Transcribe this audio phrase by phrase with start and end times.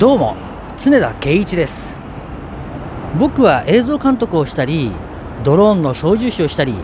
[0.00, 0.34] どうも
[0.78, 1.94] 常田圭一です。
[3.18, 4.92] 僕は映像監督をしたり
[5.44, 6.74] ドローンの操縦士をしたり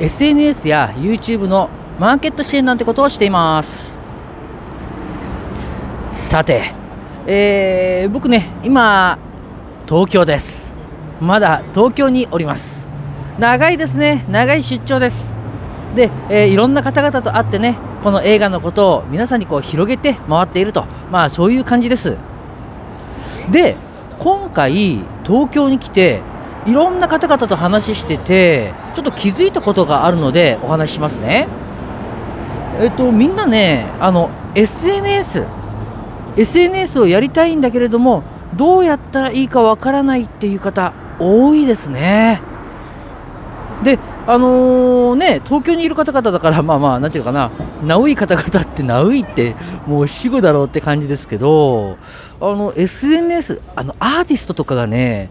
[0.00, 3.92] SNS や YouTube のマーケット支援なんてことをしています。
[6.10, 6.72] さて、
[7.26, 9.18] えー、僕ね今
[9.86, 10.74] 東京です。
[11.20, 12.88] まだ東京におります。
[13.38, 14.24] 長いですね。
[14.30, 15.34] 長い出張です。
[15.94, 20.86] で、えー、いろんな方々と会ってねこの映画のことを皆さんにこう広げて回っていると。
[21.12, 22.16] まあそういう感じです。
[23.50, 23.76] で
[24.18, 26.22] 今回東京に来て
[26.66, 31.46] いろんな方々と話しててちょっと気づいたことがあるのでお話ししますね。
[32.80, 35.46] えっとみんなねあの SNS
[36.36, 38.22] SNS をやりたいんだけれども
[38.54, 42.40] どうやったらいいかわからないっていう方多いですね。
[43.82, 47.50] であのー、ね東京にいる方々だからまあまあなんていうかな
[47.82, 49.54] ナウイ方々ってナウイって
[49.86, 51.96] もう死後だろうって感じですけど
[52.40, 55.30] あの SNS あのアーティストとかがね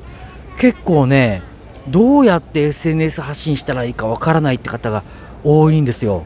[0.57, 1.43] 結構ね
[1.89, 5.03] どうやって SNS 発信したらいいかわからないって方が
[5.43, 6.25] 多いんですよ。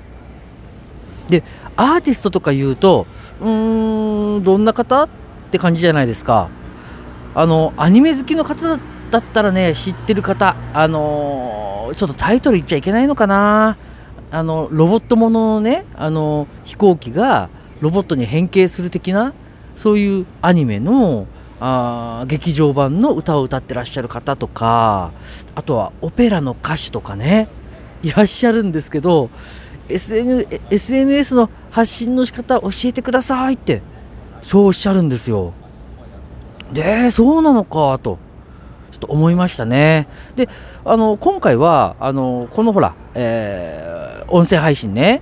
[1.27, 1.43] で
[1.75, 3.07] アーティストとか言うと
[3.41, 5.09] うーんどんな方っ
[5.51, 6.49] て感じじゃないですか。
[7.33, 8.79] あのアニメ好きの方だっ
[9.11, 13.77] だったらね知ってる方あのーちょっとタイトル言っちゃいけないのかな
[14.31, 17.49] あのロボットもののねあの飛行機が
[17.81, 19.33] ロボットに変形する的な
[19.75, 21.27] そういうアニメの
[21.59, 25.11] あ劇場版の歌を歌ってらっしゃる方とか
[25.53, 27.49] あとはオペラの歌手とかね
[28.03, 29.29] いらっしゃるんですけど
[29.89, 33.81] SN SNS の発信の仕方教えてくださいって
[34.41, 35.53] そうおっしゃるんですよ。
[36.73, 38.17] でそうなのかと。
[38.91, 40.07] ちょっと思いましたね。
[40.35, 40.49] で、
[40.85, 45.21] あの今回はあのこのほら、えー、音声配信ね。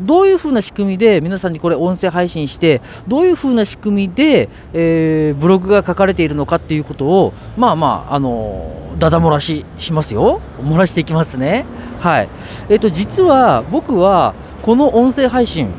[0.00, 11.64] どういうふうな仕組みで皆さんにこれ音声配信してどういうふうな仕組みで、えー、ブログが書かれているのかっていうことをまあまああのだだ漏らししますよ漏らしていきますね
[12.00, 12.28] はい
[12.68, 15.72] えっ、ー、と実は僕はこの音声配信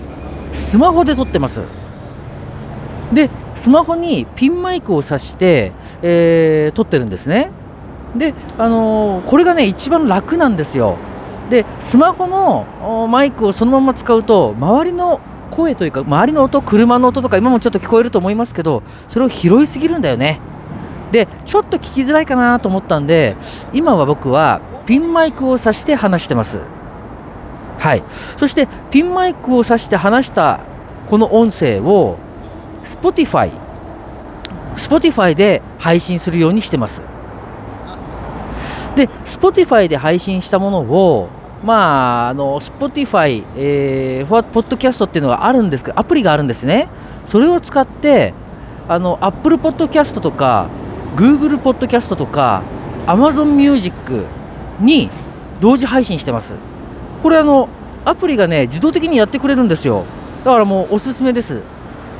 [0.51, 1.61] スマホで撮ってます
[3.13, 7.51] でスマホにピンマイクを挿して、えー、撮ってるんですね。
[8.15, 10.97] で、あのー、これがね一番楽なんですよ。
[11.49, 20.39] でスマホのマイクをそのまま使うと周りの声というか周りの音車の音とか今もちょっと聞こえると思いますけどそれを拾いすぎるんだよね。
[21.11, 23.35] でちょっと聞きづらいかなと思ったんで
[23.73, 26.59] 今は僕はピンマイクを挿して話してます。
[27.79, 28.03] はい。
[28.37, 30.59] そしてピンマイクを挿して話した
[31.09, 32.17] この音声を
[32.83, 33.51] Spotify
[34.79, 37.01] Spotify で配信するようにしてます。
[38.95, 41.29] で Spotify で配信したものを
[41.63, 46.87] まああの Spotify、えー、ポッドキャストっていうのがあるんですけどアプリがあるんですね。
[47.25, 48.33] それを使って
[48.87, 50.67] あの Apple Podcast とか
[51.15, 52.63] Google Podcast とか
[53.05, 54.25] Amazon Music
[54.79, 55.09] に
[55.59, 56.53] 同時配信してます。
[57.21, 57.67] これあの
[58.05, 60.05] アプリがね自動的にやってくれるんですよ。
[60.45, 61.61] だからもうおすすめです。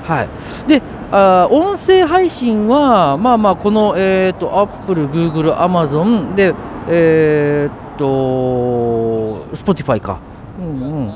[0.06, 0.30] はい、
[0.68, 0.82] で
[1.12, 6.54] あ音声配信は、まあまあ、この、えーと、アップル、グーグル、アマゾンで、
[6.88, 10.20] えー、っと、Spotify か、
[10.60, 11.14] うんうん、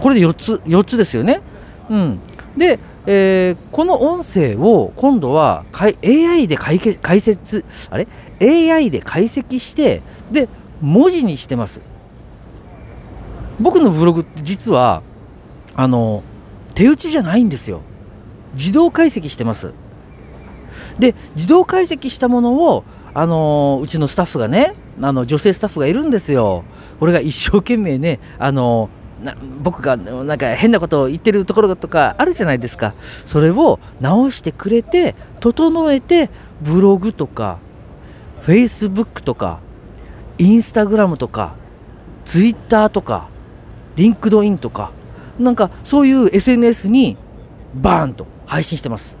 [0.00, 1.42] これで4つ、4つですよね。
[1.90, 2.20] うん、
[2.56, 8.08] で、えー、この音声を今度は AI で解解説、あれ
[8.40, 10.48] ?AI で解析して、で、
[10.80, 11.82] 文字にしてます。
[13.60, 15.02] 僕のブログって実は、
[15.74, 16.22] あの、
[16.74, 17.82] 手打ちじゃないんですよ
[18.58, 19.72] 自動解析してます。
[20.98, 26.64] で自動解析したものをあのー、うちのスタッフがねあの女性スタッフがいるんですよ。
[26.98, 32.94] これが一生懸命ねあのー、僕がなんか変なことを言ってるところとかあるじゃないですか。
[33.24, 36.28] それを直してくれて整えて
[36.60, 37.58] ブログとか
[38.42, 39.60] フェイスブックとか
[40.38, 41.54] インスタグラムとか
[42.24, 43.28] ツイッターとか
[43.96, 44.92] リンクドインとか
[45.38, 47.16] なんかそういう SNS に
[47.74, 48.37] バーンと。
[48.48, 49.16] 配信してます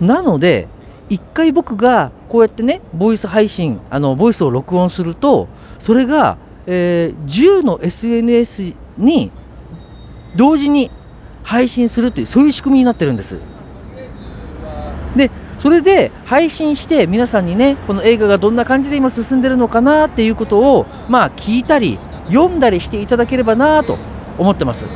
[0.00, 0.68] なので
[1.08, 9.32] 一回僕がこうやってねボイス配信あのボイスを録音するとそれが、えー、10の SNS に
[10.36, 10.90] 同時に
[11.42, 13.38] 配信するというそういう仕組みになってるんです
[15.14, 23.96] でそれで配信して皆さんにねこの映画がどんな感じで今進んでるのかなっていうことをまあ聞いたり読んだりしていただければなと
[24.38, 24.86] 思ってます。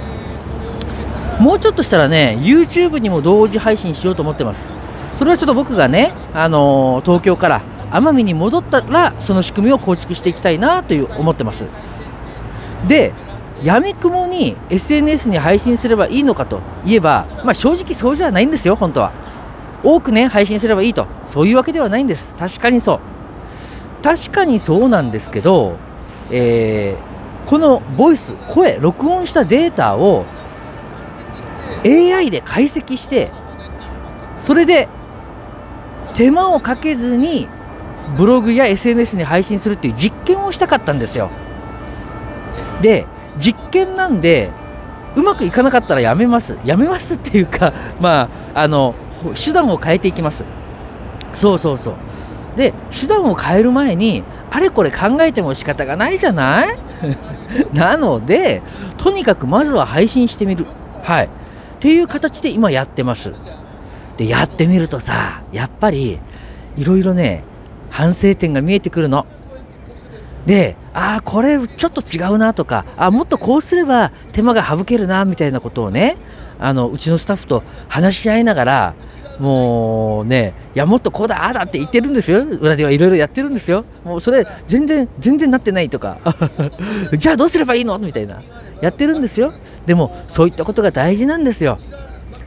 [1.41, 4.73] もうちょっとしたらね YouTube にも同時配信しようと思ってます。
[5.17, 11.65] それはちょっと僕がね、あのー、東京から奄美に戻ったらその仕組みを構築していきたいなという思ってます。
[12.87, 13.15] で
[13.63, 19.13] やめくもに SNS に配信すればいいのかといえば、まあ、正直そうじゃないんですよ本当は。
[19.83, 21.07] 多くね配信すればいいと。
[21.27, 22.35] そういうわけではないんです。
[22.37, 23.01] 確かにそう。
[24.03, 25.77] 確かにそうなんですけど、
[26.31, 30.25] えー、このボイス声録音したデータを
[31.85, 33.31] AI で解析して
[34.39, 34.89] それで
[36.15, 37.49] 手間をかけずに
[38.17, 41.31] ブログや SNS に配信するっていう実験をしたかったんですよ。
[42.83, 43.07] で
[43.39, 44.51] 実験なんで
[45.17, 46.59] うまくいかなかったらやめます。
[46.65, 48.95] やめますっていうか まああの
[49.35, 50.45] 手段を変えていきます。
[51.33, 51.95] そうそうそう。
[52.57, 56.77] で手段を変える前にあれこれ考えても仕方がないじゃない？
[57.73, 58.63] なので
[58.97, 60.67] とにかくまずは配信してみる。
[61.05, 61.29] はい。
[61.81, 63.33] っていう形で今やってます。
[64.19, 66.19] でやってみるとさやっぱり
[66.77, 67.43] いろいろね
[67.89, 69.25] 反省点が見えてくるの。
[70.45, 76.19] でああこれちょっと違うなとかあもっとこうすれば手間が省けるなみたいなことをね
[76.59, 78.95] あのうちのスタッフと話し合いながら
[79.39, 82.43] もうねいやもっとこうだああだって言ってるんですよ。
[82.45, 83.87] 裏ではいろいろやってるんですよ。
[84.05, 86.19] もうそれ全然全然なってないとか。
[87.17, 87.99] じゃあどうすればいいの？
[87.99, 88.43] みたいな。
[88.81, 89.53] やってるんですよ
[89.87, 91.79] でもそういったことが大事なんですよ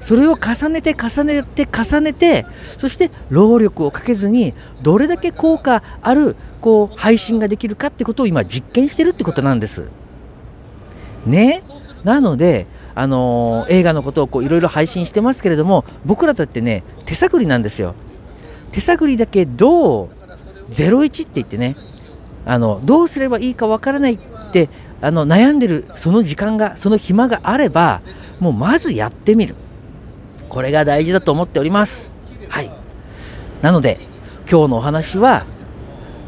[0.02, 2.46] それを重ねて重ねて重ねて
[2.78, 9.90] そして労力をかけずにどれだけ効果あるこう配信ができるかってことを今実験してるってことなんです。
[11.26, 11.64] ね？
[12.04, 17.96] なので、あのー、映画のことをいろいろ配信してますけれども僕らだってね手探りなんですよ。
[18.72, 20.10] 手探りだけど
[20.70, 21.78] 01って言ってね
[22.46, 24.20] あのどうすればいいかわからないっ
[24.52, 24.70] て
[25.04, 28.02] あの悩んでるその時間がその暇があれば
[28.40, 29.56] もうまずやってみる。
[30.48, 32.10] これが大事だと思っております。
[32.48, 32.72] はい。
[33.62, 34.00] なので
[34.50, 35.46] 今日のお話は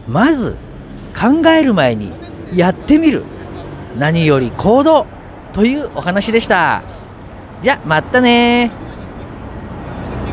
[0.09, 0.57] まず
[1.17, 2.11] 考える前に
[2.53, 3.23] やってみる。
[3.97, 5.07] 何より行動
[5.53, 6.83] というお話でした。
[7.61, 8.71] じゃまたね